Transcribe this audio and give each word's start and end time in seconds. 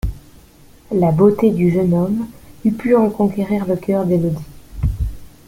La 0.91 1.11
beauté 1.11 1.51
du 1.51 1.69
jeune 1.69 1.93
homme 1.93 2.25
eût 2.65 2.71
pu 2.71 2.95
reconquérir 2.95 3.67
le 3.67 3.75
cœur 3.75 4.03
d'Élodie. 4.03 4.43